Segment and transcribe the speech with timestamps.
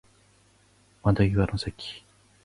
[1.03, 2.03] 窓際の席